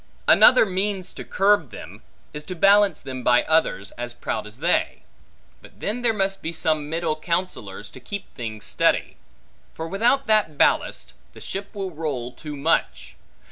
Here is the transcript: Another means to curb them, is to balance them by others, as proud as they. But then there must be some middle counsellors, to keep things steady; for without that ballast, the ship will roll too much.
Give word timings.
Another 0.27 0.65
means 0.65 1.13
to 1.13 1.23
curb 1.23 1.69
them, 1.69 2.01
is 2.33 2.43
to 2.45 2.55
balance 2.55 3.01
them 3.01 3.21
by 3.23 3.43
others, 3.43 3.91
as 3.99 4.15
proud 4.15 4.47
as 4.47 4.57
they. 4.57 5.03
But 5.61 5.79
then 5.79 6.01
there 6.01 6.11
must 6.11 6.41
be 6.41 6.51
some 6.51 6.89
middle 6.89 7.15
counsellors, 7.15 7.87
to 7.91 7.99
keep 7.99 8.33
things 8.33 8.65
steady; 8.65 9.17
for 9.75 9.87
without 9.87 10.25
that 10.25 10.57
ballast, 10.57 11.13
the 11.33 11.39
ship 11.39 11.75
will 11.75 11.91
roll 11.91 12.31
too 12.31 12.55
much. 12.55 13.15